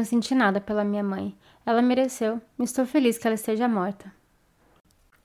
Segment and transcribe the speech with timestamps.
[0.00, 1.36] não senti nada pela minha mãe.
[1.64, 2.40] Ela mereceu.
[2.58, 4.10] Estou feliz que ela esteja morta.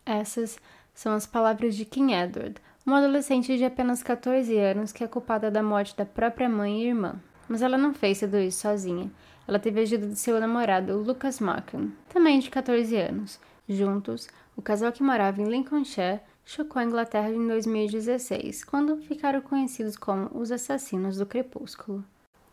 [0.06, 0.60] Essas
[0.94, 5.50] são as palavras de Kim Edward, uma adolescente de apenas 14 anos que é culpada
[5.50, 7.16] da morte da própria mãe e irmã.
[7.48, 9.10] Mas ela não fez tudo isso sozinha.
[9.48, 13.40] Ela teve a ajuda de seu namorado, Lucas Markham, também de 14 anos.
[13.70, 19.96] Juntos, o casal que morava em Lincolnshire chocou a Inglaterra em 2016, quando ficaram conhecidos
[19.96, 22.04] como os assassinos do crepúsculo.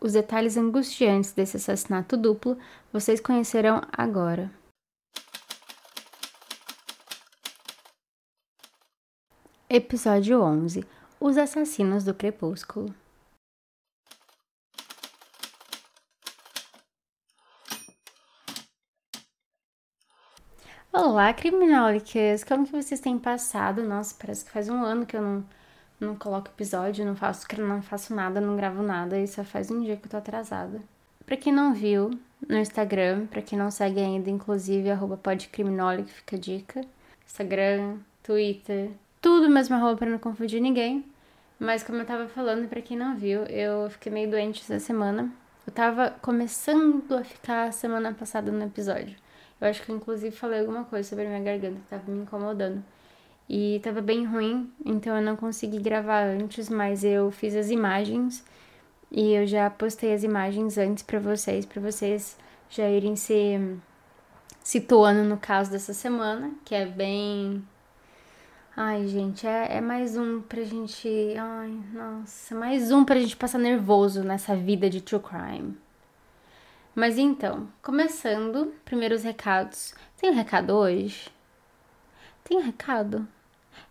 [0.02, 2.58] Os detalhes angustiantes desse assassinato duplo
[2.92, 4.50] vocês conhecerão agora.
[9.70, 10.84] Episódio 11
[11.20, 12.92] Os Assassinos do Crepúsculo
[20.92, 22.42] Olá, criminólicas!
[22.42, 23.84] Como que vocês têm passado?
[23.84, 25.61] Nossa, parece que faz um ano que eu não
[26.04, 29.80] não coloco episódio, não faço, não faço nada, não gravo nada e só faz um
[29.80, 30.80] dia que eu tô atrasada.
[31.24, 32.10] Pra quem não viu,
[32.48, 36.80] no Instagram, pra quem não segue ainda, inclusive, arroba podcriminólogo, fica a dica.
[37.26, 41.04] Instagram, Twitter, tudo mesmo arroba pra não confundir ninguém.
[41.58, 45.32] Mas como eu tava falando, pra quem não viu, eu fiquei meio doente essa semana.
[45.64, 49.16] Eu tava começando a ficar semana passada no episódio.
[49.60, 52.82] Eu acho que eu, inclusive falei alguma coisa sobre minha garganta que tava me incomodando
[53.48, 58.44] e tava bem ruim, então eu não consegui gravar antes, mas eu fiz as imagens
[59.10, 62.36] e eu já postei as imagens antes para vocês, para vocês
[62.70, 63.78] já irem se
[64.62, 67.62] situando no caso dessa semana, que é bem.
[68.74, 71.08] Ai, gente, é, é mais um pra gente.
[71.38, 75.76] Ai, nossa, mais um pra gente passar nervoso nessa vida de true crime.
[76.94, 79.94] Mas então, começando, primeiros recados.
[80.18, 81.30] Tem um recado hoje?
[82.52, 83.26] Tem recado?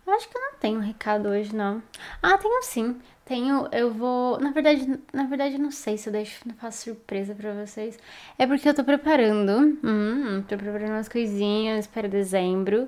[0.06, 1.82] Eu acho que eu não tenho recado hoje, não.
[2.22, 2.96] Ah, tenho sim.
[3.24, 4.38] Tenho, eu vou.
[4.38, 7.98] Na verdade, na verdade, não sei se eu deixo, não faço surpresa para vocês.
[8.38, 9.76] É porque eu tô preparando.
[9.82, 12.86] Hum, tô preparando umas coisinhas para dezembro.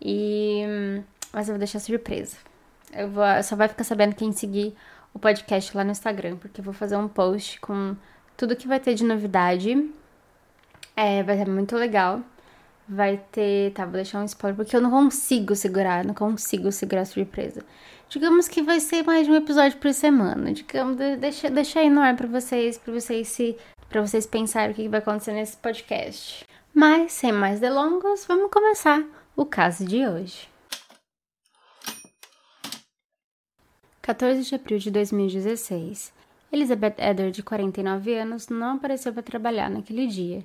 [0.00, 0.62] E.
[1.34, 2.38] Mas eu vou deixar surpresa.
[2.90, 3.22] Eu vou.
[3.42, 4.74] Só vai ficar sabendo quem seguir
[5.12, 7.94] o podcast lá no Instagram, porque eu vou fazer um post com
[8.38, 9.86] tudo que vai ter de novidade.
[10.96, 12.22] É, vai ser muito legal
[12.90, 13.72] vai ter.
[13.72, 17.64] Tá, vou deixar um spoiler porque eu não consigo segurar, não consigo segurar a surpresa.
[18.08, 20.52] Digamos que vai ser mais de um episódio por semana.
[20.52, 23.56] Digamos, deixa, deixa aí no ar pra vocês, pra vocês se.
[23.88, 26.44] para vocês pensarem o que vai acontecer nesse podcast.
[26.74, 29.04] Mas, sem mais delongas, vamos começar
[29.36, 30.48] o caso de hoje.
[34.02, 36.12] 14 de abril de 2016.
[36.52, 40.44] Elizabeth Edward, de 49 anos, não apareceu para trabalhar naquele dia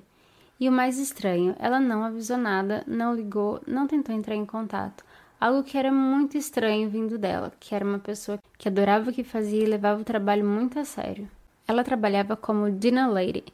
[0.58, 5.04] e o mais estranho, ela não avisou nada, não ligou, não tentou entrar em contato.
[5.38, 9.22] Algo que era muito estranho vindo dela, que era uma pessoa que adorava o que
[9.22, 11.28] fazia e levava o trabalho muito a sério.
[11.68, 13.44] Ela trabalhava como dinner lady.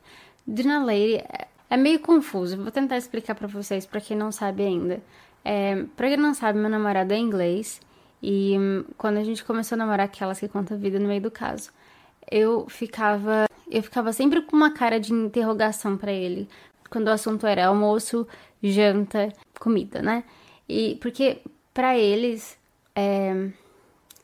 [0.47, 4.63] Dinner lady é, é meio confuso, vou tentar explicar para vocês, para quem não sabe
[4.63, 5.03] ainda.
[5.45, 7.81] É, para quem não sabe, meu namorado é inglês
[8.23, 11.21] e hum, quando a gente começou a namorar, aquelas que conta a vida no meio
[11.21, 11.73] do caso,
[12.31, 16.47] eu ficava eu ficava sempre com uma cara de interrogação para ele,
[16.93, 18.29] quando o assunto era almoço,
[18.63, 20.25] janta, comida, né?
[20.69, 21.41] E porque
[21.73, 22.59] para eles,
[22.95, 23.49] é,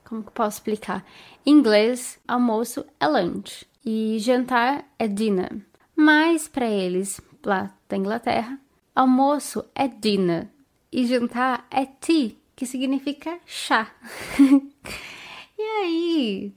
[0.05, 1.03] como que posso explicar?
[1.47, 5.57] Em inglês, almoço é lunch e jantar é dinner.
[5.97, 8.61] Mas para eles, lá da Inglaterra,
[8.95, 10.47] almoço é dinner
[10.93, 13.91] e jantar é tea, que significa chá.
[15.59, 16.53] e aí,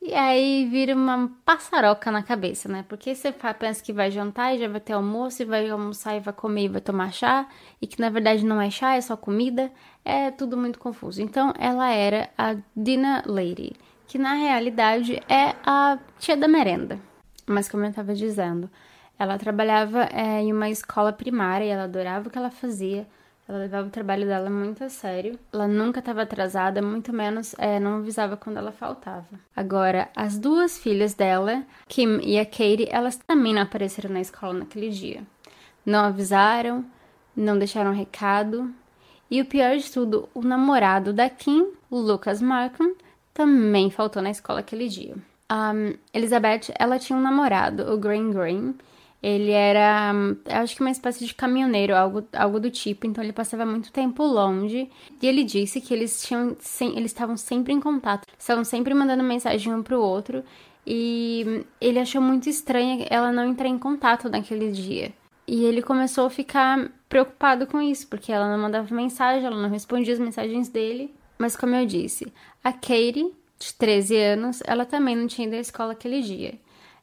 [0.00, 2.84] e aí vira uma passaroca na cabeça, né?
[2.88, 6.20] Porque você pensa que vai jantar e já vai ter almoço, e vai almoçar e
[6.20, 7.48] vai comer e vai tomar chá,
[7.80, 9.72] e que na verdade não é chá, é só comida.
[10.04, 11.20] É tudo muito confuso.
[11.20, 13.72] Então ela era a dinner lady,
[14.06, 17.00] que na realidade é a tia da merenda.
[17.46, 18.70] Mas como eu estava dizendo,
[19.18, 23.08] ela trabalhava é, em uma escola primária e ela adorava o que ela fazia.
[23.48, 25.38] Ela levava o trabalho dela muito a sério.
[25.52, 29.26] Ela nunca estava atrasada, muito menos é, não avisava quando ela faltava.
[29.54, 34.52] Agora, as duas filhas dela, Kim e a Katie, elas também não apareceram na escola
[34.52, 35.22] naquele dia.
[35.84, 36.84] Não avisaram,
[37.36, 38.72] não deixaram recado.
[39.30, 42.94] E o pior de tudo, o namorado da Kim, Lucas Markham,
[43.32, 45.14] também faltou na escola aquele dia.
[45.52, 48.74] Um, Elizabeth, ela tinha um namorado, o Green Green,
[49.22, 50.12] ele era,
[50.50, 54.22] acho que uma espécie de caminhoneiro, algo, algo do tipo, então ele passava muito tempo
[54.22, 54.90] longe.
[55.20, 56.56] E ele disse que eles tinham,
[56.94, 60.44] eles estavam sempre em contato, estavam sempre mandando mensagem um pro outro.
[60.86, 65.12] E ele achou muito estranho ela não entrar em contato naquele dia.
[65.48, 69.70] E ele começou a ficar preocupado com isso, porque ela não mandava mensagem, ela não
[69.70, 71.12] respondia as mensagens dele.
[71.38, 75.60] Mas como eu disse, a Katie, de 13 anos, ela também não tinha ido à
[75.60, 76.54] escola aquele dia.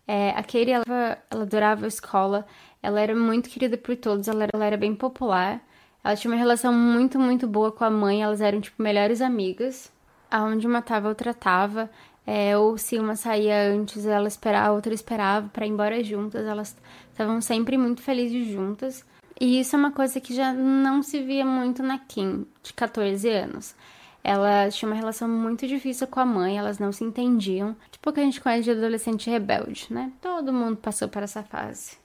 [0.07, 2.45] É, a Katie, ela, ela adorava a escola,
[2.81, 5.61] ela era muito querida por todos, ela ela era bem popular.
[6.03, 9.91] Ela tinha uma relação muito, muito boa com a mãe, elas eram, tipo, melhores amigas.
[10.29, 11.89] Aonde uma tava, outra tava.
[12.25, 16.45] É, ou se uma saía antes, ela esperava, a outra esperava para ir embora juntas.
[16.45, 16.75] Elas
[17.11, 19.06] estavam sempre muito felizes juntas.
[19.39, 23.29] E isso é uma coisa que já não se via muito na Kim, de 14
[23.29, 23.75] anos.
[24.23, 27.75] Ela tinha uma relação muito difícil com a mãe, elas não se entendiam.
[27.91, 30.11] Tipo o que a gente conhece de adolescente rebelde, né?
[30.21, 31.97] Todo mundo passou por essa fase.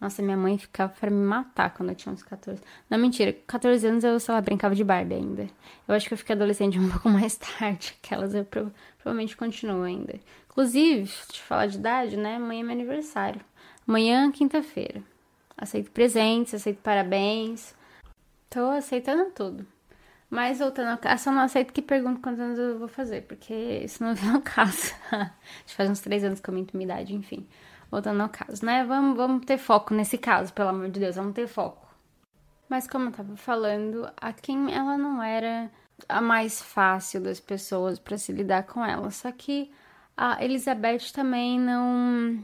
[0.00, 2.60] Nossa, minha mãe ficava para me matar quando eu tinha uns 14.
[2.90, 5.48] Não, mentira, 14 anos eu, sei lá, brincava de Barbie ainda.
[5.88, 7.96] Eu acho que eu fiquei adolescente um pouco mais tarde.
[8.02, 10.18] Aquelas eu pro, provavelmente continuo ainda.
[10.50, 12.36] Inclusive, te falar de idade, né?
[12.36, 13.40] Amanhã é meu aniversário.
[13.88, 15.02] Amanhã, quinta-feira.
[15.56, 17.74] Aceito presentes, aceito parabéns.
[18.50, 19.66] Tô aceitando tudo.
[20.28, 24.02] Mas voltando ao eu não aceito que pergunte quantos anos eu vou fazer, porque isso
[24.02, 24.92] não vem ao caso.
[25.10, 25.30] Já
[25.76, 27.46] faz uns três anos que eu minto minha idade, enfim.
[27.90, 28.84] Voltando ao caso, né?
[28.84, 31.86] Vamos, vamos ter foco nesse caso, pelo amor de Deus, vamos ter foco.
[32.68, 35.70] Mas como eu tava falando, a Kim, ela não era
[36.08, 39.10] a mais fácil das pessoas para se lidar com ela.
[39.10, 39.70] Só que
[40.16, 42.42] a Elizabeth também não.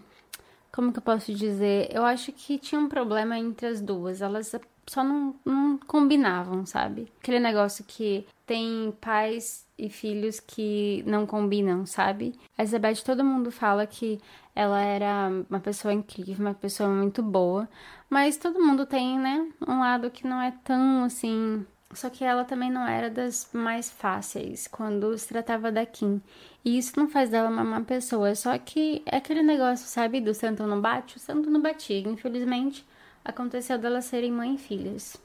[0.72, 1.88] Como que eu posso dizer?
[1.92, 4.22] Eu acho que tinha um problema entre as duas.
[4.22, 4.54] Elas
[4.86, 7.12] só não, não combinavam, sabe?
[7.20, 12.34] Aquele negócio que tem pais e filhos que não combinam, sabe?
[12.56, 14.20] A Elizabeth, todo mundo fala que
[14.54, 17.68] ela era uma pessoa incrível, uma pessoa muito boa,
[18.10, 21.64] mas todo mundo tem, né, um lado que não é tão assim.
[21.94, 26.22] Só que ela também não era das mais fáceis quando se tratava da Kim.
[26.64, 30.32] E isso não faz dela uma má pessoa, só que é aquele negócio, sabe, do
[30.34, 31.16] santo não bate?
[31.16, 32.84] O santo não batia, infelizmente
[33.24, 35.16] aconteceu delas serem mãe e filhas.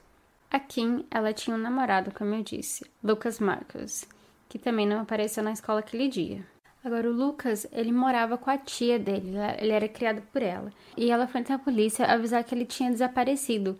[0.49, 4.05] A Kim, ela tinha um namorado, como eu disse, Lucas Marcos,
[4.47, 6.45] que também não apareceu na escola aquele dia.
[6.83, 10.71] Agora, o Lucas, ele morava com a tia dele, ele era criado por ela.
[10.95, 13.77] E ela foi até a polícia avisar que ele tinha desaparecido.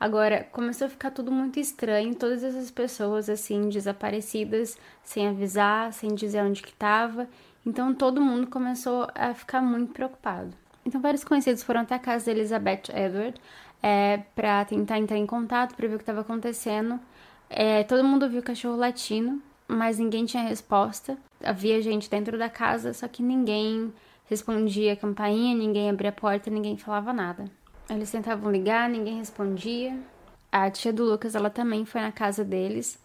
[0.00, 6.14] Agora, começou a ficar tudo muito estranho, todas essas pessoas, assim, desaparecidas, sem avisar, sem
[6.14, 7.28] dizer onde que estava.
[7.64, 10.52] Então, todo mundo começou a ficar muito preocupado.
[10.88, 13.38] Então, vários conhecidos foram até a casa de Elizabeth Edward
[13.82, 16.98] é, para tentar entrar em contato, para ver o que estava acontecendo.
[17.50, 21.18] É, todo mundo viu o cachorro latino, mas ninguém tinha resposta.
[21.44, 23.92] Havia gente dentro da casa, só que ninguém
[24.30, 27.44] respondia a campainha, ninguém abria a porta, ninguém falava nada.
[27.90, 29.94] Eles tentavam ligar, ninguém respondia.
[30.50, 32.98] A tia do Lucas, ela também foi na casa deles,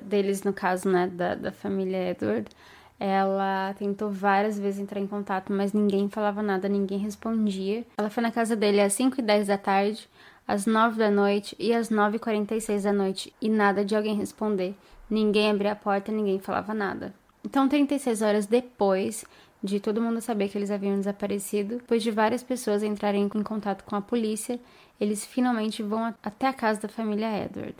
[0.00, 2.48] deles no caso, né, da, da família Edward,
[2.98, 7.84] ela tentou várias vezes entrar em contato, mas ninguém falava nada, ninguém respondia.
[7.96, 10.08] Ela foi na casa dele às 5 e 10 da tarde,
[10.48, 14.16] às 9 da noite e às 9 e 46 da noite, e nada de alguém
[14.16, 14.74] responder.
[15.10, 17.14] Ninguém abria a porta, ninguém falava nada.
[17.44, 19.24] Então, 36 horas depois
[19.62, 23.84] de todo mundo saber que eles haviam desaparecido, depois de várias pessoas entrarem em contato
[23.84, 24.58] com a polícia,
[25.00, 27.76] eles finalmente vão até a casa da família Edward.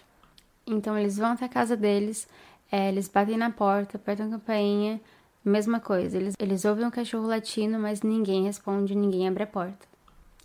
[0.67, 2.29] Então, eles vão até a casa deles,
[2.71, 5.01] é, eles batem na porta, apertam a campainha,
[5.45, 6.17] mesma coisa.
[6.17, 9.87] Eles, eles ouvem um cachorro latino, mas ninguém responde, ninguém abre a porta.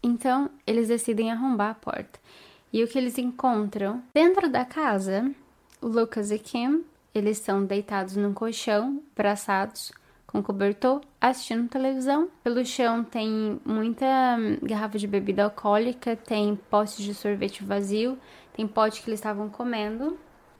[0.03, 2.19] Então, eles decidem arrombar a porta.
[2.73, 4.01] E o que eles encontram?
[4.13, 5.29] Dentro da casa,
[5.81, 9.91] Lucas e Kim, eles estão deitados num colchão, braçados,
[10.25, 12.29] com cobertor, assistindo televisão.
[12.43, 18.17] Pelo chão tem muita hum, garrafa de bebida alcoólica, tem potes de sorvete vazio,
[18.53, 20.17] tem pote que eles estavam comendo.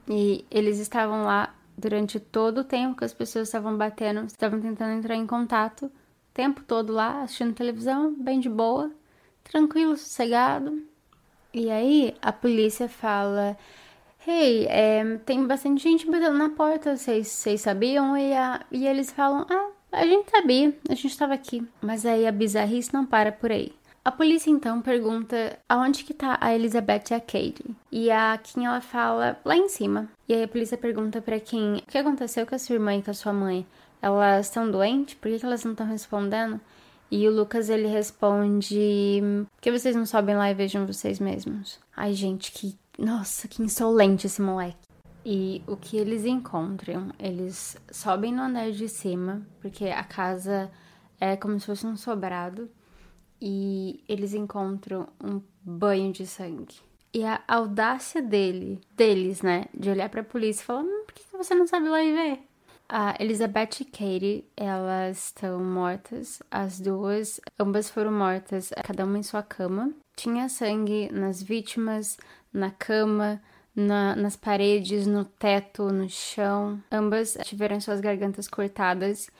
[0.08, 4.92] E eles estavam lá durante todo o tempo que as pessoas estavam batendo, estavam tentando
[4.92, 5.90] entrar em contato, o
[6.34, 8.90] tempo todo lá, assistindo televisão, bem de boa,
[9.44, 10.82] tranquilo, sossegado.
[11.52, 13.56] E aí a polícia fala:
[14.26, 18.16] Hey, é, tem bastante gente batendo na porta, vocês, sabiam?
[18.16, 21.66] E, a, e eles falam: Ah, a gente sabia, a gente estava aqui.
[21.80, 23.72] Mas aí a bizarrice não para por aí.
[24.04, 27.76] A polícia então pergunta aonde que tá a Elizabeth e a Katie.
[27.90, 30.08] E a Kim ela fala lá em cima.
[30.28, 33.02] E aí a polícia pergunta para Kim o que aconteceu com a sua irmã e
[33.02, 33.64] com a sua mãe.
[34.00, 35.14] Elas estão doentes?
[35.14, 36.60] Por que, que elas não estão respondendo?
[37.12, 39.22] E o Lucas ele responde:
[39.54, 41.78] Por que vocês não sobem lá e vejam vocês mesmos?
[41.96, 42.76] Ai, gente, que.
[42.98, 44.88] Nossa, que insolente esse moleque.
[45.24, 47.10] E o que eles encontram?
[47.18, 50.70] Eles sobem no andar de cima, porque a casa
[51.20, 52.68] é como se fosse um sobrado,
[53.42, 56.76] e eles encontram um banho de sangue.
[57.12, 61.12] E a audácia dele, deles, né, de olhar para a polícia e falar: hum, por
[61.12, 62.38] que você não sabe lá e ver?
[62.88, 69.22] A Elizabeth e Katie, elas estão mortas, as duas, ambas foram mortas, cada uma em
[69.22, 69.92] sua cama.
[70.14, 72.18] Tinha sangue nas vítimas,
[72.52, 73.42] na cama,
[73.74, 76.82] na, nas paredes, no teto, no chão.
[76.92, 79.30] Ambas tiveram suas gargantas cortadas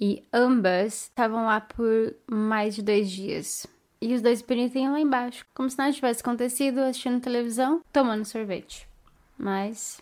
[0.00, 3.66] e ambas estavam lá por mais de dois dias.
[4.00, 8.88] E os dois bonitinhos lá embaixo, como se nada tivesse acontecido, assistindo televisão, tomando sorvete.
[9.36, 10.00] Mas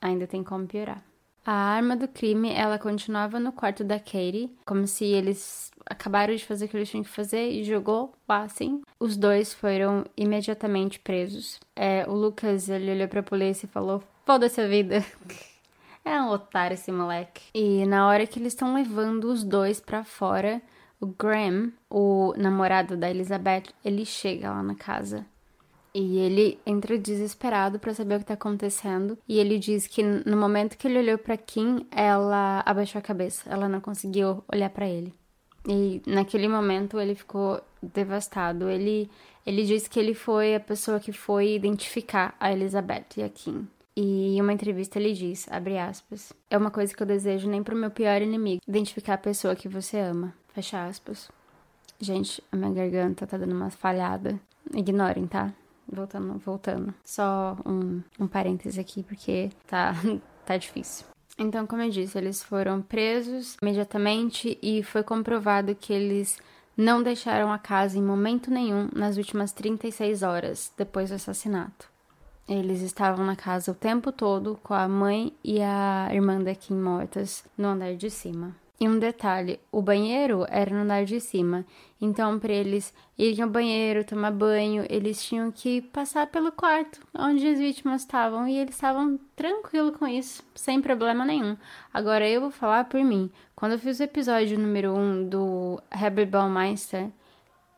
[0.00, 1.02] ainda tem como piorar.
[1.44, 6.44] A arma do crime, ela continuava no quarto da Katie, como se eles acabaram de
[6.44, 8.82] fazer o que eles tinham que fazer e jogou lá assim.
[8.98, 11.60] Os dois foram imediatamente presos.
[11.76, 15.04] É, o Lucas, ele olhou pra polícia e falou: Foda-se a vida.
[16.04, 17.42] é um otário esse moleque.
[17.54, 20.60] E na hora que eles estão levando os dois para fora,
[21.00, 25.26] o Graham, o namorado da Elizabeth, ele chega lá na casa.
[25.94, 29.16] E ele entra desesperado para saber o que tá acontecendo.
[29.28, 33.48] E ele diz que no momento que ele olhou para Kim, ela abaixou a cabeça.
[33.48, 35.14] Ela não conseguiu olhar para ele.
[35.68, 38.68] E naquele momento ele ficou devastado.
[38.68, 39.08] Ele,
[39.46, 43.68] ele disse que ele foi a pessoa que foi identificar a Elizabeth e a Kim.
[43.96, 47.62] E em uma entrevista ele diz, abre aspas, é uma coisa que eu desejo nem
[47.62, 50.34] pro meu pior inimigo, identificar a pessoa que você ama.
[50.52, 51.30] Fecha aspas.
[52.00, 54.38] Gente, a minha garganta tá dando uma falhada.
[54.74, 55.52] Ignorem, tá?
[55.90, 56.94] voltando, voltando.
[57.04, 59.94] Só um, um parêntese aqui, porque tá,
[60.44, 61.06] tá difícil.
[61.38, 66.38] Então, como eu disse, eles foram presos imediatamente e foi comprovado que eles
[66.76, 71.88] não deixaram a casa em momento nenhum nas últimas 36 horas depois do assassinato.
[72.48, 76.74] Eles estavam na casa o tempo todo com a mãe e a irmã da Kim
[76.74, 78.54] mortas no andar de cima.
[78.78, 81.64] E um detalhe, o banheiro era no andar de cima,
[81.98, 87.46] então para eles irem ao banheiro, tomar banho, eles tinham que passar pelo quarto onde
[87.46, 91.56] as vítimas estavam e eles estavam tranquilos com isso, sem problema nenhum.
[91.94, 93.30] Agora eu vou falar por mim.
[93.56, 97.10] Quando eu fiz o episódio número 1 um do Herbert Baumeister,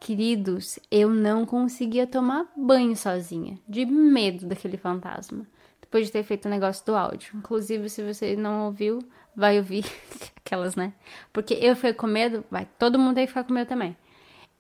[0.00, 5.46] queridos, eu não conseguia tomar banho sozinha, de medo daquele fantasma
[5.86, 7.36] depois de ter feito o negócio do áudio.
[7.36, 8.98] Inclusive, se você não ouviu,
[9.34, 9.84] vai ouvir
[10.36, 10.92] aquelas, né?
[11.32, 13.96] Porque eu fiquei com medo, vai todo mundo aí ficar com medo também.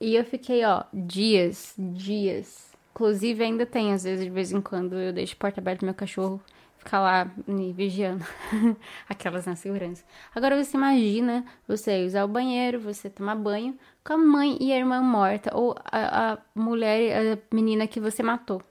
[0.00, 2.70] E eu fiquei, ó, dias, dias.
[2.92, 5.86] Inclusive, ainda tem, às vezes, de vez em quando, eu deixo a porta aberta do
[5.86, 6.40] meu cachorro
[6.86, 8.24] ficar lá me vigiando.
[9.08, 10.04] Aquelas na segurança.
[10.34, 14.78] Agora você imagina você usar o banheiro, você tomar banho com a mãe e a
[14.78, 18.62] irmã morta, ou a, a mulher, a menina que você matou.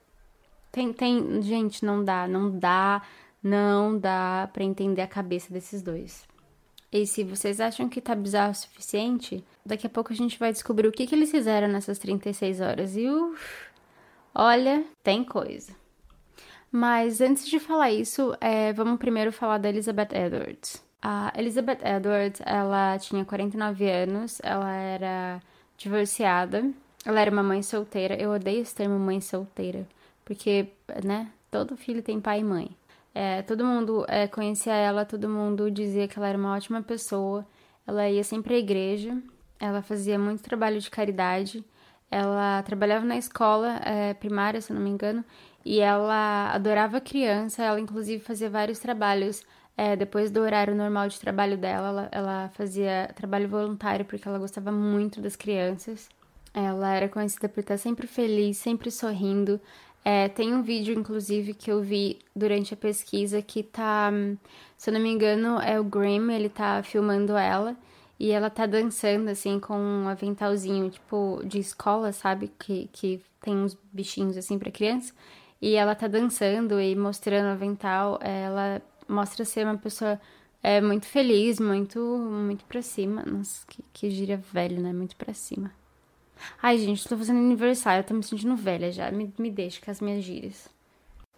[0.72, 3.02] Tem, tem, gente, não dá, não dá
[3.46, 6.26] não dá para entender a cabeça desses dois.
[6.90, 10.52] E se vocês acham que tá bizarro o suficiente, daqui a pouco a gente vai
[10.52, 12.96] descobrir o que, que eles fizeram nessas 36 horas.
[12.96, 13.70] E uff,
[14.34, 15.72] olha, tem coisa.
[16.76, 20.84] Mas antes de falar isso, é, vamos primeiro falar da Elizabeth Edwards.
[21.00, 25.40] A Elizabeth Edwards, ela tinha 49 anos, ela era
[25.78, 26.70] divorciada,
[27.02, 28.14] ela era uma mãe solteira.
[28.20, 29.88] Eu odeio esse termo mãe solteira,
[30.22, 30.68] porque,
[31.02, 32.70] né, todo filho tem pai e mãe.
[33.14, 37.46] É, todo mundo é, conhecia ela, todo mundo dizia que ela era uma ótima pessoa.
[37.86, 39.16] Ela ia sempre à igreja,
[39.58, 41.64] ela fazia muito trabalho de caridade.
[42.10, 45.24] Ela trabalhava na escola é, primária, se não me engano,
[45.64, 47.62] e ela adorava criança.
[47.62, 49.44] Ela, inclusive, fazia vários trabalhos
[49.76, 51.88] é, depois do horário normal de trabalho dela.
[51.88, 56.08] Ela, ela fazia trabalho voluntário porque ela gostava muito das crianças.
[56.54, 59.60] Ela era conhecida por estar sempre feliz, sempre sorrindo.
[60.04, 64.10] É, tem um vídeo, inclusive, que eu vi durante a pesquisa que tá,
[64.78, 67.76] se eu não me engano, é o Grimm, ele tá filmando ela
[68.18, 72.50] e ela tá dançando, assim, com um aventalzinho, tipo, de escola, sabe?
[72.58, 75.12] Que, que tem uns bichinhos, assim, pra criança.
[75.60, 78.18] E ela tá dançando e mostrando o avental.
[78.22, 80.18] Ela mostra ser uma pessoa
[80.62, 83.22] é, muito feliz, muito, muito pra cima.
[83.22, 84.92] Nossa, que, que gíria velho, né?
[84.92, 85.70] Muito pra cima.
[86.62, 89.10] Ai, gente, tô fazendo aniversário, tô me sentindo velha já.
[89.10, 90.68] Me, me deixa com as minhas gírias.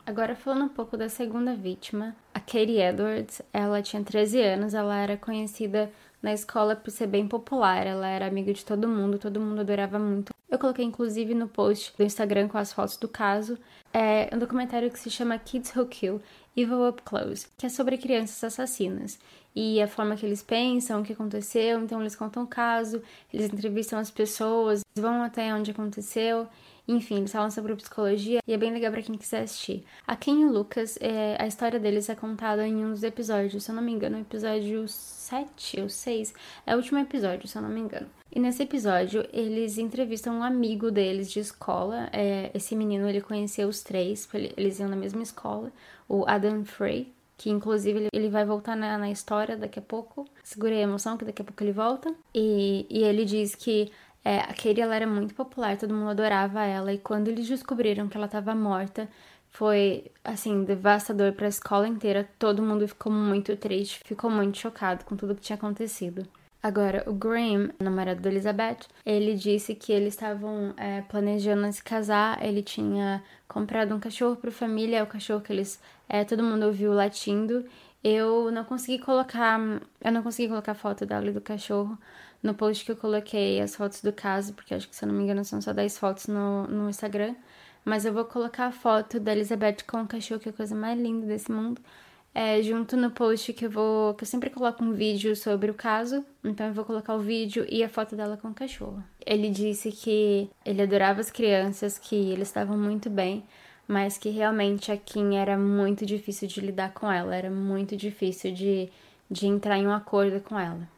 [0.07, 4.97] Agora, falando um pouco da segunda vítima, a Katie Edwards, ela tinha 13 anos, ela
[4.97, 9.41] era conhecida na escola por ser bem popular, ela era amiga de todo mundo, todo
[9.41, 10.33] mundo adorava muito.
[10.51, 13.59] Eu coloquei inclusive no post do Instagram com as fotos do caso.
[13.93, 16.21] É um documentário que se chama Kids Who Kill
[16.61, 19.19] Evil Up Close, que é sobre crianças assassinas
[19.55, 21.81] e a forma que eles pensam, o que aconteceu.
[21.81, 26.49] Então, eles contam o caso, eles entrevistam as pessoas, vão até onde aconteceu.
[26.87, 29.85] Enfim, eles falam sobre psicologia e é bem legal para quem quiser assistir.
[30.07, 33.63] A Ken e o Lucas, é, a história deles é contada em um dos episódios,
[33.63, 36.35] se eu não me engano, episódio 7 ou 6.
[36.67, 38.09] É o último episódio, se eu não me engano.
[38.31, 42.09] E nesse episódio, eles entrevistam um amigo deles de escola.
[42.13, 45.73] É, esse menino, ele conheceu os três, eles iam na mesma escola,
[46.09, 50.27] o Adam Frey, que inclusive ele, vai voltar na, na, história daqui a pouco.
[50.45, 52.15] Segurei a emoção que daqui a pouco ele volta.
[52.35, 53.91] E, e ele diz que
[54.25, 58.09] é, a Katie ela era muito popular, todo mundo adorava ela, e quando eles descobriram
[58.09, 59.09] que ela estava morta,
[59.51, 62.29] foi assim devastador para a escola inteira.
[62.39, 66.27] Todo mundo ficou muito triste, ficou muito chocado com tudo que tinha acontecido.
[66.63, 72.45] Agora, o Graham, namorado da Elizabeth, ele disse que eles estavam é, planejando se casar.
[72.45, 76.67] Ele tinha comprado um cachorro para a família, o cachorro que eles é, todo mundo
[76.67, 77.65] ouviu latindo.
[78.03, 79.61] Eu não consegui colocar,
[80.01, 81.99] eu não consegui colocar foto dela e do cachorro,
[82.43, 85.15] no post que eu coloquei as fotos do caso, porque acho que se eu não
[85.15, 87.35] me engano são só 10 fotos no, no Instagram.
[87.85, 90.75] Mas eu vou colocar a foto da Elizabeth com o cachorro, que é a coisa
[90.75, 91.81] mais linda desse mundo.
[92.41, 94.15] É, junto no post que eu vou.
[94.15, 96.25] que eu sempre coloco um vídeo sobre o caso.
[96.45, 99.03] Então eu vou colocar o vídeo e a foto dela com o cachorro.
[99.27, 103.43] Ele disse que ele adorava as crianças, que eles estavam muito bem,
[103.89, 108.53] mas que realmente a Kim era muito difícil de lidar com ela, era muito difícil
[108.53, 108.89] de,
[109.29, 110.89] de entrar em um acordo com ela.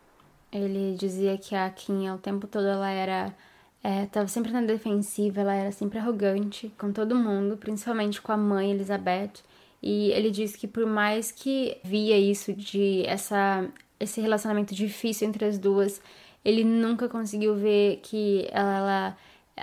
[0.52, 3.34] Ele dizia que a Kim, o tempo todo, ela era.
[3.82, 8.36] É, tava sempre na defensiva, ela era sempre arrogante com todo mundo, principalmente com a
[8.36, 9.42] mãe Elizabeth.
[9.82, 13.68] E ele disse que por mais que via isso de essa
[14.00, 16.00] esse relacionamento difícil entre as duas,
[16.42, 19.14] ele nunca conseguiu ver que ela,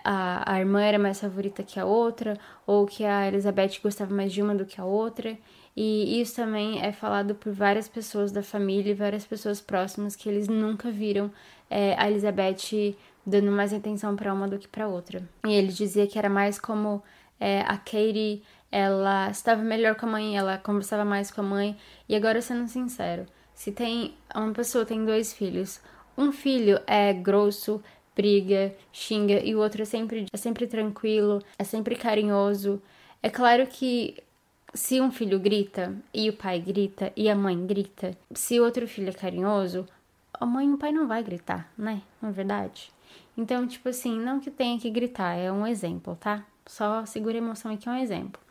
[0.03, 4.31] a, a irmã era mais favorita que a outra, ou que a Elizabeth gostava mais
[4.31, 5.35] de uma do que a outra.
[5.75, 10.29] E isso também é falado por várias pessoas da família e várias pessoas próximas que
[10.29, 11.31] eles nunca viram
[11.69, 12.95] é, a Elizabeth
[13.25, 15.21] dando mais atenção para uma do que para outra.
[15.45, 17.03] E ele dizia que era mais como
[17.39, 21.77] é, a Katie, ela estava melhor com a mãe, ela conversava mais com a mãe.
[22.07, 25.81] E agora, sendo sincero, se tem uma pessoa tem dois filhos,
[26.17, 27.81] um filho é grosso,
[28.15, 32.81] briga, xinga e o outro é sempre, é sempre tranquilo, é sempre carinhoso.
[33.21, 34.17] É claro que
[34.73, 39.09] se um filho grita e o pai grita e a mãe grita, se outro filho
[39.09, 39.87] é carinhoso,
[40.33, 42.01] a mãe e o pai não vai gritar, né?
[42.21, 42.91] Não é verdade?
[43.35, 46.43] Então, tipo assim, não que tenha que gritar, é um exemplo, tá?
[46.65, 48.41] Só segura a emoção aqui, é um exemplo.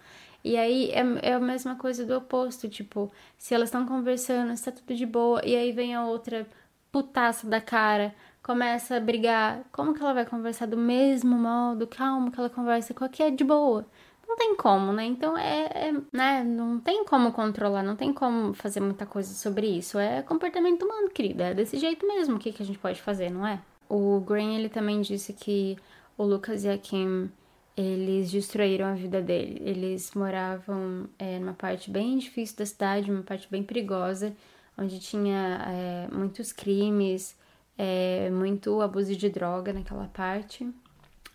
[0.46, 4.70] E aí é, é a mesma coisa do oposto, tipo, se elas estão conversando, está
[4.70, 6.46] tudo de boa, e aí vem a outra
[6.92, 12.30] putaça da cara, começa a brigar, como que ela vai conversar do mesmo modo, calmo
[12.30, 13.84] que ela conversa com a que é de boa?
[14.28, 15.04] não tem como, né?
[15.04, 16.44] Então é, é, né?
[16.44, 19.98] Não tem como controlar, não tem como fazer muita coisa sobre isso.
[19.98, 21.44] É comportamento humano, querida.
[21.44, 22.36] É desse jeito mesmo.
[22.36, 23.60] O que, que a gente pode fazer, não é?
[23.88, 25.76] O Green ele também disse que
[26.18, 27.30] o Lucas e a Kim
[27.76, 29.60] eles destruíram a vida dele.
[29.62, 34.34] Eles moravam é, numa parte bem difícil da cidade, uma parte bem perigosa,
[34.78, 37.36] onde tinha é, muitos crimes,
[37.76, 40.68] é, muito abuso de droga naquela parte.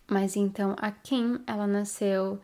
[0.08, 2.40] Mas então a Kim, ela nasceu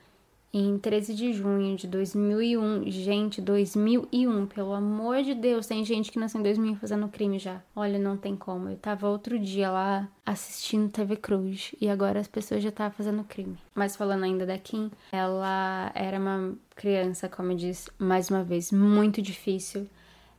[0.52, 2.90] em 13 de junho de 2001.
[2.90, 7.62] Gente, 2001, pelo amor de Deus, tem gente que nasceu em 2000 fazendo crime já.
[7.76, 8.68] Olha, não tem como.
[8.70, 13.24] Eu tava outro dia lá assistindo TV Cruz e agora as pessoas já estavam fazendo
[13.24, 13.58] crime.
[13.74, 18.72] Mas falando ainda da Kim, ela era uma criança, como eu disse, mais uma vez,
[18.72, 19.86] muito difícil.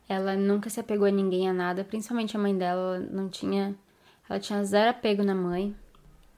[0.08, 3.76] Ela nunca se apegou a ninguém, a nada, principalmente a mãe dela, não tinha.
[4.28, 5.76] Ela tinha zero apego na mãe.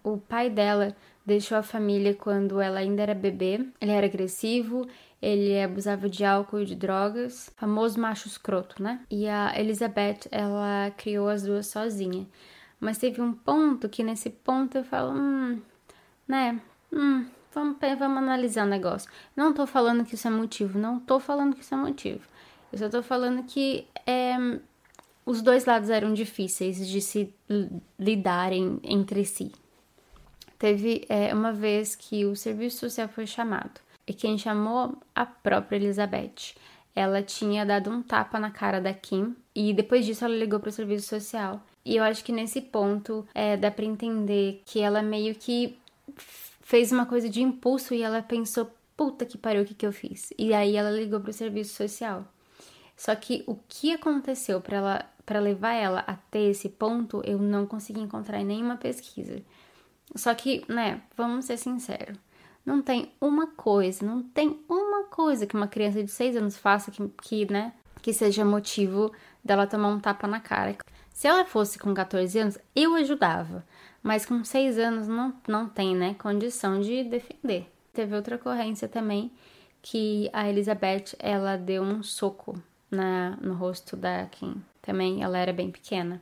[0.03, 3.65] O pai dela deixou a família quando ela ainda era bebê.
[3.79, 4.87] Ele era agressivo,
[5.21, 9.01] ele abusava de álcool e de drogas, famoso macho escroto, né?
[9.09, 12.27] E a Elizabeth, ela criou as duas sozinha.
[12.79, 15.61] Mas teve um ponto que nesse ponto eu falo, hum,
[16.27, 16.59] né?
[16.91, 19.09] Hum, vamos, vamos analisar o negócio.
[19.35, 22.21] Não tô falando que isso é motivo, não tô falando que isso é motivo.
[22.73, 24.35] Eu só tô falando que é,
[25.25, 27.33] os dois lados eram difíceis de se
[27.99, 29.51] lidarem entre si.
[30.61, 35.77] Teve é, uma vez que o serviço social foi chamado e quem chamou a própria
[35.77, 36.53] Elizabeth.
[36.95, 40.69] Ela tinha dado um tapa na cara da Kim e depois disso ela ligou para
[40.69, 41.63] o serviço social.
[41.83, 45.75] E eu acho que nesse ponto é, dá para entender que ela meio que
[46.15, 49.91] fez uma coisa de impulso e ela pensou: puta que pariu, o que, que eu
[49.91, 50.31] fiz?
[50.37, 52.23] E aí ela ligou para o serviço social.
[52.95, 57.65] Só que o que aconteceu para ela para levar ela até esse ponto, eu não
[57.65, 59.41] consegui encontrar em nenhuma pesquisa.
[60.15, 62.17] Só que, né, vamos ser sinceros.
[62.65, 66.91] Não tem uma coisa, não tem uma coisa que uma criança de 6 anos faça
[66.91, 69.11] que, que, né, que seja motivo
[69.43, 70.77] dela tomar um tapa na cara.
[71.11, 73.65] Se ela fosse com 14 anos, eu ajudava.
[74.03, 77.71] Mas com 6 anos não, não tem, né, condição de defender.
[77.93, 79.31] Teve outra ocorrência também
[79.81, 84.61] que a Elizabeth, ela deu um soco na, no rosto da Kim.
[84.81, 86.21] Também ela era bem pequena.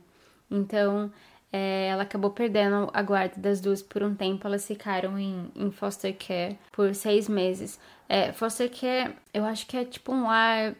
[0.50, 1.12] Então,
[1.52, 4.46] é, ela acabou perdendo a guarda das duas por um tempo.
[4.46, 7.78] Elas ficaram em, em foster care por seis meses.
[8.08, 10.74] É, foster care, eu acho que é tipo um lar.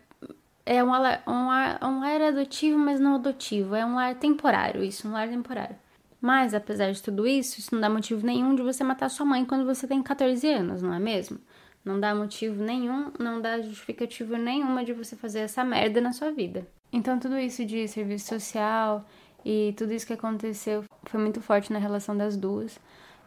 [0.64, 3.74] É um um, lar, um lar adotivo, mas não adotivo.
[3.74, 5.76] É um lar temporário, isso, um lar temporário.
[6.20, 9.44] Mas, apesar de tudo isso, isso não dá motivo nenhum de você matar sua mãe
[9.44, 11.38] quando você tem 14 anos, não é mesmo?
[11.82, 16.30] Não dá motivo nenhum, não dá justificativa nenhuma de você fazer essa merda na sua
[16.30, 16.68] vida.
[16.92, 19.06] Então, tudo isso de serviço social
[19.44, 22.78] e tudo isso que aconteceu foi muito forte na relação das duas.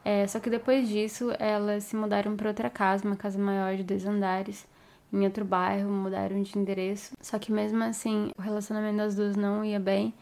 [0.06, 3.84] É, só que depois disso, elas se mudaram para outra casa, uma casa maior de
[3.84, 4.68] dois andares,
[5.12, 7.14] em outro bairro, mudaram de endereço.
[7.22, 10.14] Só que mesmo assim, o relacionamento das duas não ia bem.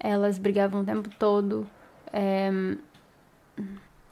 [0.00, 1.66] Elas brigavam o tempo todo.
[2.12, 2.50] É,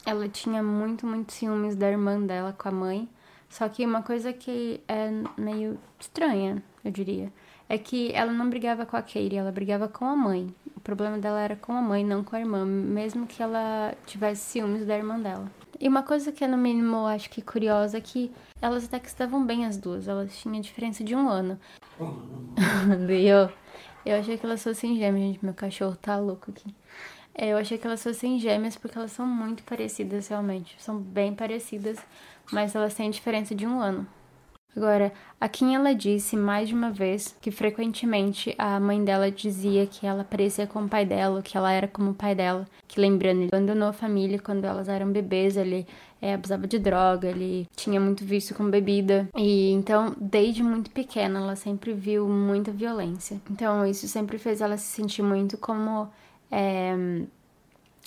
[0.06, 3.08] ela tinha muito, muito ciúmes da irmã dela com a mãe.
[3.48, 7.32] Só que uma coisa que é meio estranha, eu diria,
[7.70, 10.52] é que ela não brigava com a Katie, ela brigava com a mãe.
[10.76, 14.42] O problema dela era com a mãe, não com a irmã, mesmo que ela tivesse
[14.42, 15.48] ciúmes da irmã dela.
[15.78, 19.06] E uma coisa que é no mínimo acho que curiosa é que elas até que
[19.06, 21.60] estavam bem as duas, elas tinham diferença de um ano.
[23.06, 23.48] Viu?
[24.04, 26.74] Eu achei que elas fossem gêmeas, gente, meu cachorro tá louco aqui.
[27.32, 31.32] É, eu achei que elas fossem gêmeas porque elas são muito parecidas realmente, são bem
[31.36, 31.98] parecidas,
[32.50, 34.08] mas elas têm diferença de um ano.
[34.76, 39.86] Agora, a Kim ela disse mais de uma vez que frequentemente a mãe dela dizia
[39.86, 43.00] que ela parecia com o pai dela, que ela era como o pai dela, que
[43.00, 45.86] lembrando, ele abandonou a família quando elas eram bebês, ele
[46.22, 49.28] é, abusava de droga, ele tinha muito vício com bebida.
[49.36, 53.40] E então, desde muito pequena, ela sempre viu muita violência.
[53.50, 56.08] Então, isso sempre fez ela se sentir muito como
[56.50, 56.94] é,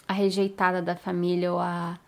[0.08, 2.00] a rejeitada da família ou a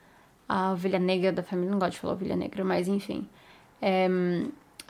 [0.48, 3.28] a ovelha negra da família, não gosto de falar ovelha negra, mas enfim.
[3.82, 4.08] É,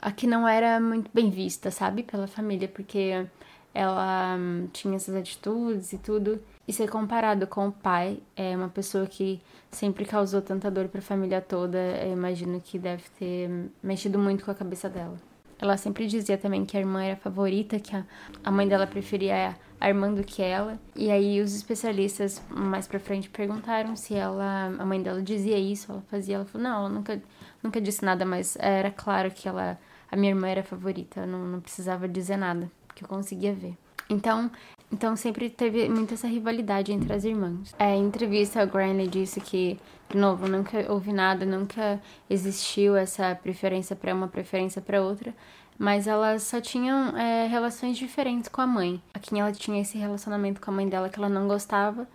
[0.00, 3.26] a que não era muito bem vista, sabe, pela família, porque
[3.74, 6.40] ela hum, tinha essas atitudes e tudo.
[6.66, 11.00] E ser comparado com o pai, é uma pessoa que sempre causou tanta dor para
[11.00, 13.50] a família toda, eu imagino que deve ter
[13.82, 15.16] mexido muito com a cabeça dela.
[15.58, 18.04] Ela sempre dizia também que a irmã era a favorita, que a,
[18.42, 20.78] a mãe dela preferia a irmã do que ela.
[20.94, 25.92] E aí os especialistas mais pra frente perguntaram se ela, a mãe dela dizia isso,
[25.92, 27.22] ela fazia, ela falou, não, ela nunca,
[27.66, 29.78] nunca disse nada, mas era claro que ela,
[30.10, 33.76] a minha irmã era a favorita, não, não precisava dizer nada, porque eu conseguia ver.
[34.08, 34.50] Então,
[34.92, 37.74] então sempre teve muita essa rivalidade entre as irmãs.
[37.78, 42.00] É, em entrevista, a Granny disse que, de novo, nunca houve nada, nunca
[42.30, 45.34] existiu essa preferência para uma, preferência para outra,
[45.78, 49.02] mas elas só tinham é, relações diferentes com a mãe.
[49.12, 52.06] A Kim, ela tinha esse relacionamento com a mãe dela que ela não gostava.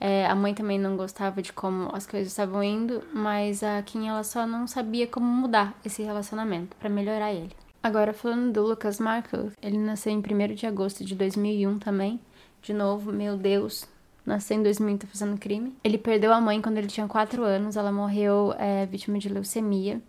[0.00, 4.08] É, a mãe também não gostava de como as coisas estavam indo, mas a Kim,
[4.08, 7.52] ela só não sabia como mudar esse relacionamento para melhorar ele.
[7.82, 12.18] Agora, falando do Lucas Markle, ele nasceu em 1 de agosto de 2001 também.
[12.62, 13.86] De novo, meu Deus,
[14.24, 15.76] nasceu em 2000 tá fazendo crime.
[15.84, 20.00] Ele perdeu a mãe quando ele tinha 4 anos, ela morreu é, vítima de leucemia.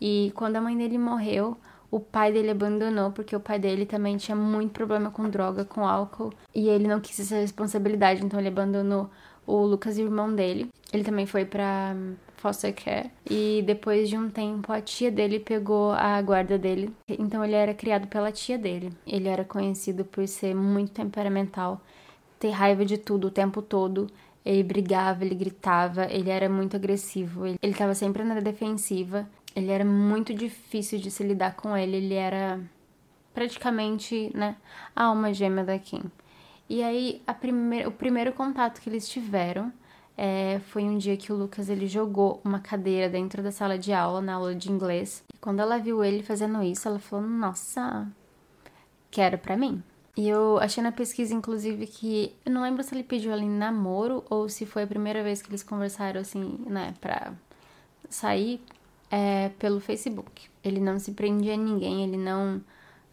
[0.00, 1.56] E quando a mãe dele morreu,
[1.92, 5.86] o pai dele abandonou porque o pai dele também tinha muito problema com droga, com
[5.86, 9.10] álcool, e ele não quis essa responsabilidade, então ele abandonou
[9.46, 10.70] o Lucas, irmão dele.
[10.90, 11.94] Ele também foi para
[12.36, 13.10] foster care.
[13.28, 16.90] E depois de um tempo, a tia dele pegou a guarda dele.
[17.06, 18.90] Então ele era criado pela tia dele.
[19.06, 21.78] Ele era conhecido por ser muito temperamental,
[22.38, 24.06] ter raiva de tudo o tempo todo.
[24.44, 27.46] Ele brigava, ele gritava, ele era muito agressivo.
[27.46, 29.28] Ele estava sempre na defensiva.
[29.54, 31.96] Ele era muito difícil de se lidar com ele.
[31.96, 32.60] Ele era
[33.34, 34.56] praticamente, né,
[34.94, 36.02] a alma gêmea da Kim.
[36.68, 37.22] E aí,
[37.86, 39.72] o primeiro contato que eles tiveram
[40.16, 43.92] é, foi um dia que o Lucas ele jogou uma cadeira dentro da sala de
[43.92, 45.24] aula, na aula de inglês.
[45.34, 48.06] E quando ela viu ele fazendo isso, ela falou: Nossa,
[49.10, 49.82] quero pra mim.
[50.16, 54.22] E eu achei na pesquisa, inclusive, que eu não lembro se ele pediu em namoro
[54.28, 57.32] ou se foi a primeira vez que eles conversaram assim, né, pra
[58.10, 58.62] sair
[59.12, 60.48] é, pelo Facebook.
[60.64, 62.62] Ele não se prendia a ninguém, ele não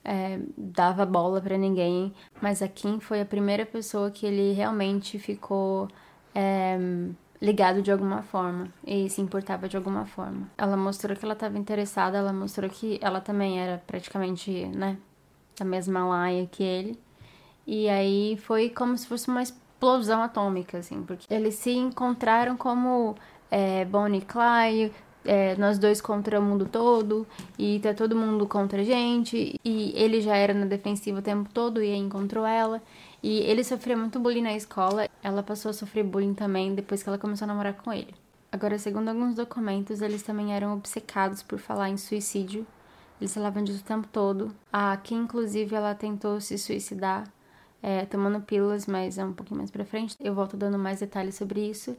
[0.06, 5.20] é, dava bola para ninguém, mas a Kim foi a primeira pessoa que ele realmente
[5.20, 5.90] ficou
[6.34, 6.78] é,
[7.42, 10.50] ligado de alguma forma e se importava de alguma forma.
[10.58, 14.98] Ela mostrou que ela estava interessada, ela mostrou que ela também era praticamente, né,
[15.58, 16.98] da mesma laia que ele.
[17.68, 23.16] E aí foi como se fosse uma explosão atômica, assim, porque eles se encontraram como
[23.52, 24.94] é, Bonnie e Clyde,
[25.26, 27.28] é, nós dois contra o mundo todo,
[27.58, 31.50] e tá todo mundo contra a gente, e ele já era na defensiva o tempo
[31.54, 32.82] todo e aí encontrou ela.
[33.22, 37.10] E ele sofria muito bullying na escola, ela passou a sofrer bullying também depois que
[37.10, 38.14] ela começou a namorar com ele.
[38.52, 42.66] Agora, segundo alguns documentos, eles também eram obcecados por falar em suicídio.
[43.22, 44.52] Eles falavam disso o tempo todo.
[44.74, 47.32] A Kim, inclusive, ela tentou se suicidar
[47.84, 50.16] é, tomando pílulas, mas é um pouquinho mais pra frente.
[50.20, 51.96] Eu volto dando mais detalhes sobre isso.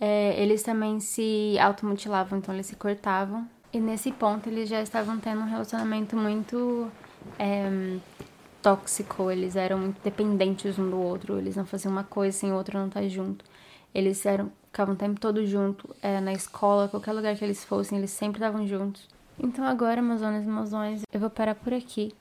[0.00, 3.48] É, eles também se automutilavam, então eles se cortavam.
[3.72, 6.90] E nesse ponto eles já estavam tendo um relacionamento muito
[7.38, 7.98] é,
[8.62, 12.54] tóxico, eles eram muito dependentes um do outro, eles não faziam uma coisa sem o
[12.54, 13.44] outro não estar tá junto.
[13.94, 17.98] Eles eram, ficavam o tempo todo junto, é, na escola, qualquer lugar que eles fossem,
[17.98, 19.08] eles sempre estavam juntos.
[19.38, 22.14] Então agora, Amazonas e Amazões, eu vou parar por aqui.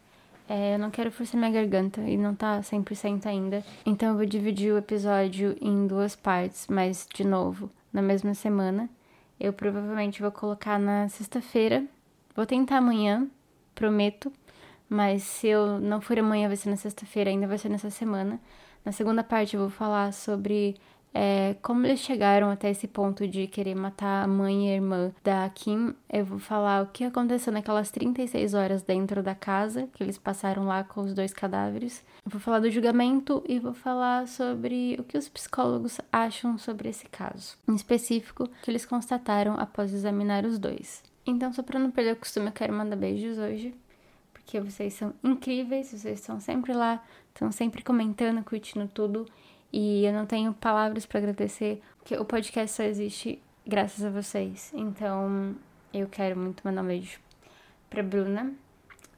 [0.56, 3.66] É, eu não quero forçar minha garganta e não tá 100% ainda.
[3.84, 8.88] Então eu vou dividir o episódio em duas partes, mas de novo, na mesma semana.
[9.40, 11.84] Eu provavelmente vou colocar na sexta-feira.
[12.36, 13.28] Vou tentar amanhã,
[13.74, 14.32] prometo.
[14.88, 18.40] Mas se eu não for amanhã, vai ser na sexta-feira, ainda vai ser nessa semana.
[18.86, 20.76] Na segunda parte eu vou falar sobre
[21.14, 25.12] é, como eles chegaram até esse ponto de querer matar a mãe e a irmã
[25.24, 30.04] da Kim, eu vou falar o que aconteceu naquelas 36 horas dentro da casa que
[30.04, 32.04] eles passaram lá com os dois cadáveres.
[32.26, 36.90] Eu vou falar do julgamento e vou falar sobre o que os psicólogos acham sobre
[36.90, 41.04] esse caso, em específico, que eles constataram após examinar os dois.
[41.26, 43.74] Então, só para não perder o costume, eu quero mandar beijos hoje,
[44.34, 49.26] porque vocês são incríveis, vocês estão sempre lá, estão sempre comentando, curtindo tudo.
[49.74, 54.72] E eu não tenho palavras para agradecer, porque o podcast só existe graças a vocês.
[54.72, 55.56] Então,
[55.92, 57.20] eu quero muito mandar um beijo
[57.90, 58.54] pra Bruna,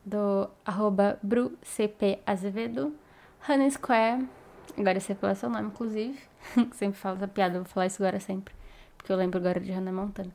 [0.06, 2.96] do arroba brucpazevedo,
[3.42, 4.30] Hannah Square,
[4.78, 6.18] agora eu sei falar seu nome, inclusive,
[6.74, 8.54] sempre falo essa piada, vou falar isso agora sempre,
[8.98, 10.34] porque eu lembro agora de Hannah Montana.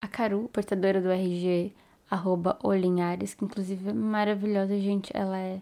[0.00, 1.72] A Caru, portadora do RG,
[2.08, 5.60] arroba Olinhares, que inclusive é maravilhosa, gente, ela é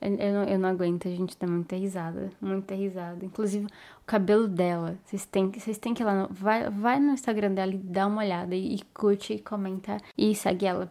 [0.00, 3.24] eu não, eu não aguento, a gente dá muita risada, muita risada.
[3.24, 7.12] Inclusive, o cabelo dela, vocês têm, vocês têm que ir lá, no, vai, vai no
[7.12, 10.90] Instagram dela e dá uma olhada, e, e curte, e comenta, e segue ela.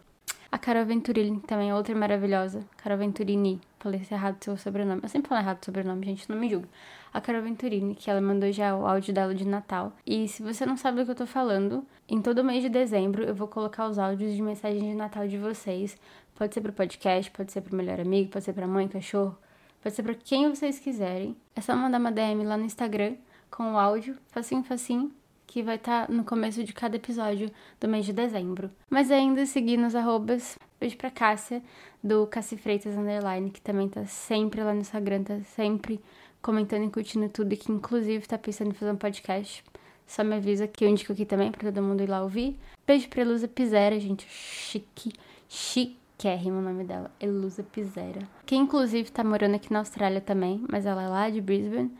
[0.52, 5.28] A Carol Venturini também é outra maravilhosa, Carol Venturini, falei errado seu sobrenome, eu sempre
[5.28, 6.68] falo errado o sobrenome, gente, não me julga.
[7.12, 9.92] A Carol Venturini, que ela mandou já o áudio dela de Natal.
[10.06, 13.24] E se você não sabe do que eu tô falando, em todo mês de dezembro
[13.24, 15.96] eu vou colocar os áudios de mensagem de Natal de vocês
[16.40, 19.36] Pode ser para podcast, pode ser para melhor amigo, pode ser para mãe, cachorro,
[19.82, 21.36] pode ser para quem vocês quiserem.
[21.54, 23.16] É só mandar uma DM lá no Instagram
[23.50, 25.12] com o áudio, facinho, facinho,
[25.46, 28.70] que vai estar tá no começo de cada episódio do mês de dezembro.
[28.88, 30.58] Mas ainda seguir nos arrobas.
[30.80, 31.62] Beijo pra Cássia,
[32.02, 36.00] do Cassi Freitas Underline, que também tá sempre lá no Instagram, tá sempre
[36.40, 39.62] comentando e curtindo tudo, e que inclusive tá pensando em fazer um podcast.
[40.06, 42.58] Só me avisa que eu indico aqui também pra todo mundo ir lá ouvir.
[42.86, 44.26] Beijo pra Lusa Pizera, gente.
[44.26, 48.26] Chique, Kerrim, o nome dela, Elusa Pizera.
[48.46, 51.92] Que inclusive tá morando aqui na Austrália também, mas ela é lá de Brisbane.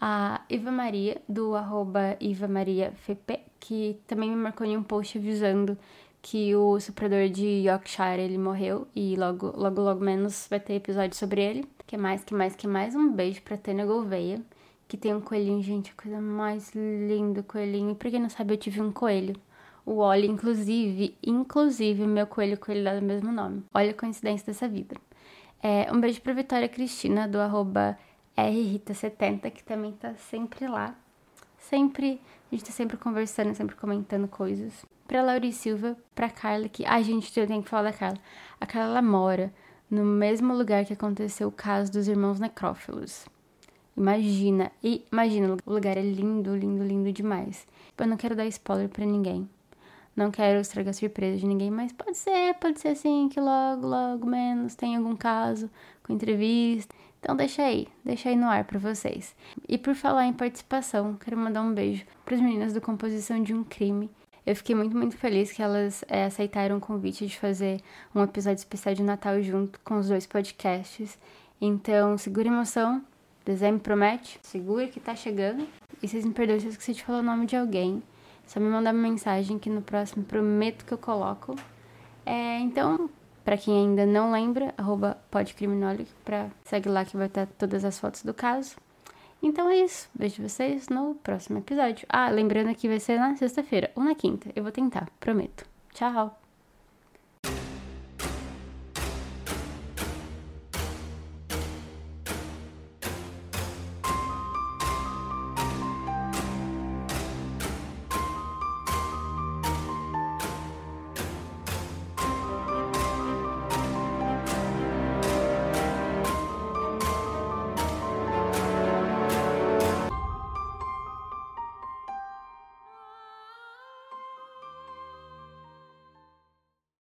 [0.00, 5.16] A Iva Maria, do arroba Iva Maria FP, que também me marcou em um post
[5.16, 5.78] avisando
[6.26, 11.14] que o suprador de Yorkshire ele morreu e logo, logo, logo menos vai ter episódio
[11.14, 11.68] sobre ele.
[11.86, 12.96] Que mais, que mais, que mais?
[12.96, 14.40] Um beijo pra Tânia Gouveia,
[14.88, 17.90] que tem um coelhinho, gente, a coisa mais linda, coelhinho.
[17.90, 19.36] E pra quem não sabe, eu tive um coelho
[19.84, 23.62] o Oli, inclusive, inclusive, meu coelho com ele dá o mesmo nome.
[23.74, 24.96] Olha a coincidência dessa vida.
[25.62, 27.98] É, um beijo pra Vitória Cristina, do arroba
[28.34, 30.94] rrita70, que também tá sempre lá.
[31.58, 32.18] Sempre,
[32.54, 34.84] gente tá sempre conversando, sempre comentando coisas.
[35.06, 36.84] Pra Lauri Silva, pra Carla, que...
[36.86, 38.18] Ai, gente, eu tenho que falar da Carla.
[38.60, 39.52] A Carla, ela mora
[39.90, 43.26] no mesmo lugar que aconteceu o caso dos irmãos necrófilos.
[43.96, 47.66] Imagina, e imagina, o lugar é lindo, lindo, lindo demais.
[47.96, 49.48] Eu não quero dar spoiler para ninguém,
[50.16, 54.26] não quero estragar surpresa de ninguém, mas pode ser, pode ser assim, que logo, logo
[54.26, 55.70] menos tem algum caso
[56.02, 56.94] com entrevista.
[57.24, 59.34] Então deixa aí, deixa aí no ar para vocês.
[59.66, 63.54] E por falar em participação, quero mandar um beijo para as meninas do Composição de
[63.54, 64.10] um Crime.
[64.44, 67.80] Eu fiquei muito, muito feliz que elas é, aceitaram o convite de fazer
[68.14, 71.18] um episódio especial de Natal junto com os dois podcasts.
[71.58, 73.02] Então, segura emoção,
[73.42, 75.66] dezembro promete, segura que tá chegando.
[76.02, 78.02] E vocês me perdoem se eu esqueci de falar o nome de alguém.
[78.46, 81.56] Só me mandar uma mensagem que no próximo prometo que eu coloco.
[82.26, 83.08] É, então,
[83.44, 85.44] para quem ainda não lembra, arroba pra
[86.64, 88.76] segue lá que vai estar todas as fotos do caso.
[89.42, 90.08] Então é isso.
[90.14, 92.06] Vejo vocês no próximo episódio.
[92.08, 94.50] Ah, lembrando que vai ser na sexta-feira ou na quinta.
[94.56, 95.66] Eu vou tentar, prometo.
[95.92, 96.43] Tchau!